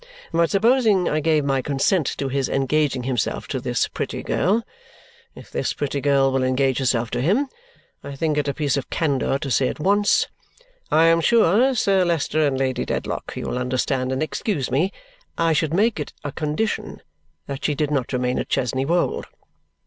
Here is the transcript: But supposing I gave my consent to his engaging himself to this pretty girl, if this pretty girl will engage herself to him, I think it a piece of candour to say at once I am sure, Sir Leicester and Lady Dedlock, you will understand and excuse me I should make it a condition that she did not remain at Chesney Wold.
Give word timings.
But 0.31 0.49
supposing 0.49 1.07
I 1.07 1.19
gave 1.19 1.45
my 1.45 1.61
consent 1.61 2.07
to 2.17 2.27
his 2.27 2.49
engaging 2.49 3.03
himself 3.03 3.47
to 3.49 3.59
this 3.59 3.87
pretty 3.87 4.23
girl, 4.23 4.63
if 5.35 5.51
this 5.51 5.73
pretty 5.73 6.01
girl 6.01 6.31
will 6.31 6.41
engage 6.41 6.79
herself 6.79 7.11
to 7.11 7.21
him, 7.21 7.47
I 8.03 8.15
think 8.15 8.35
it 8.39 8.47
a 8.47 8.53
piece 8.55 8.77
of 8.77 8.89
candour 8.89 9.37
to 9.37 9.51
say 9.51 9.67
at 9.67 9.79
once 9.79 10.25
I 10.89 11.03
am 11.05 11.21
sure, 11.21 11.75
Sir 11.75 12.03
Leicester 12.03 12.47
and 12.47 12.57
Lady 12.57 12.83
Dedlock, 12.83 13.33
you 13.35 13.45
will 13.45 13.59
understand 13.59 14.11
and 14.11 14.23
excuse 14.23 14.71
me 14.71 14.91
I 15.37 15.53
should 15.53 15.71
make 15.71 15.99
it 15.99 16.13
a 16.23 16.31
condition 16.31 17.03
that 17.45 17.63
she 17.63 17.75
did 17.75 17.91
not 17.91 18.11
remain 18.11 18.39
at 18.39 18.49
Chesney 18.49 18.85
Wold. 18.85 19.27